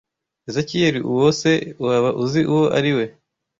Ezekiyeli 0.49 0.99
uwo 1.11 1.27
se 1.39 1.51
waba 1.85 2.09
uzi 2.23 2.41
uwo 2.53 2.65
ari 2.77 2.91
we 2.97 3.05